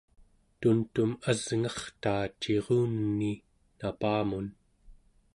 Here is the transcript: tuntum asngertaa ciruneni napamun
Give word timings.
tuntum 0.59 1.11
asngertaa 1.31 2.23
ciruneni 2.41 3.31
napamun 3.79 4.45